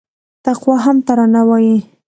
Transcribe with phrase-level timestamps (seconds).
[0.45, 1.77] تقوا هم ترانه وايي